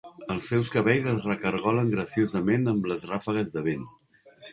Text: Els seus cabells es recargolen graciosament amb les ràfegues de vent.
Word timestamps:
Els 0.35 0.45
seus 0.51 0.69
cabells 0.75 1.09
es 1.11 1.27
recargolen 1.27 1.91
graciosament 1.91 2.65
amb 2.73 2.89
les 2.93 3.05
ràfegues 3.11 3.53
de 3.59 3.65
vent. 3.69 3.85